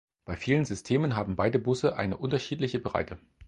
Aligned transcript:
Bei 0.25 0.35
vielen 0.35 0.65
Systemen 0.65 1.15
haben 1.15 1.35
beide 1.35 1.59
Busse 1.59 1.95
eine 1.95 2.17
unterschiedliche 2.17 2.79
Breite. 2.79 3.19